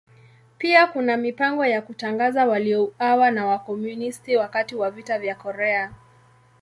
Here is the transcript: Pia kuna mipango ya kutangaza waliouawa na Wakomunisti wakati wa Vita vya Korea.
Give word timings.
Pia 0.57 0.87
kuna 0.87 1.17
mipango 1.17 1.65
ya 1.65 1.81
kutangaza 1.81 2.45
waliouawa 2.45 3.31
na 3.31 3.45
Wakomunisti 3.45 4.37
wakati 4.37 4.75
wa 4.75 4.91
Vita 4.91 5.19
vya 5.19 5.35
Korea. 5.35 5.91